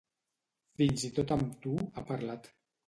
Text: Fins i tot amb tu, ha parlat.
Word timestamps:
Fins 0.81 1.05
i 1.11 1.13
tot 1.21 1.37
amb 1.39 1.55
tu, 1.67 1.77
ha 1.93 2.09
parlat. 2.13 2.53